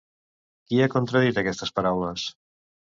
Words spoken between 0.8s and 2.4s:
ha contradit aquestes paraules?